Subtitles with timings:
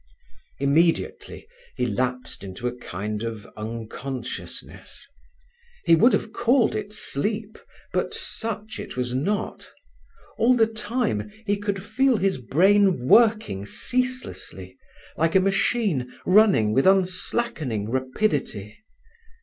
[0.57, 5.05] Immediately he lapsed into a kind of unconsciousness.
[5.85, 7.59] He would have called it sleep,
[7.93, 9.69] but such it was not.
[10.39, 14.75] All the time he could feel his brain working ceaselessly,
[15.17, 18.79] like a machine running with unslackening rapidity.